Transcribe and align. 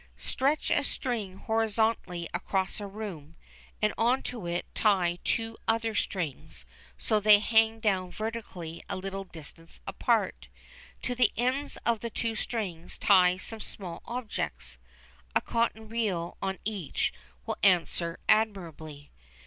Stretch 0.17 0.71
a 0.71 0.83
string 0.83 1.37
horizontally 1.37 2.27
across 2.33 2.79
a 2.79 2.87
room 2.87 3.35
and 3.83 3.93
on 3.99 4.23
to 4.23 4.47
it 4.47 4.65
tie 4.73 5.19
two 5.23 5.55
other 5.67 5.93
strings 5.93 6.65
so 6.97 7.19
that 7.19 7.23
they 7.25 7.37
hang 7.37 7.79
down 7.79 8.09
vertically 8.09 8.81
a 8.89 8.97
little 8.97 9.25
distance 9.25 9.79
apart. 9.85 10.47
To 11.03 11.13
the 11.13 11.31
ends 11.37 11.77
of 11.85 11.99
the 11.99 12.09
two 12.09 12.33
strings 12.33 12.97
tie 12.97 13.37
some 13.37 13.59
small 13.59 14.01
objects 14.05 14.79
a 15.35 15.39
cotton 15.41 15.87
reel 15.87 16.35
on 16.41 16.57
each 16.65 17.13
will 17.45 17.57
answer 17.61 18.17
admirably. 18.27 19.11